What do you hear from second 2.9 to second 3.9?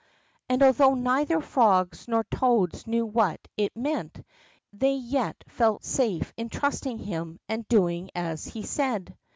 what it